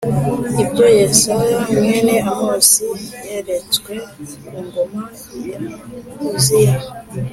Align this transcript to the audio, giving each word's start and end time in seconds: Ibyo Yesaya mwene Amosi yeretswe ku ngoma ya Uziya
Ibyo 0.63 0.85
Yesaya 0.99 1.57
mwene 1.73 2.15
Amosi 2.31 2.83
yeretswe 3.25 3.93
ku 4.45 4.57
ngoma 4.65 5.01
ya 5.49 5.59
Uziya 6.27 6.77